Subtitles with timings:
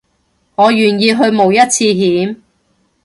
[0.55, 2.37] 我願意去冒一次險